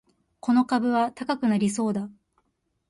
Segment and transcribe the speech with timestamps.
[0.39, 2.09] この株は高くなりそうだ